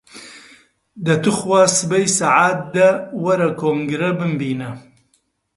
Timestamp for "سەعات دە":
2.17-2.89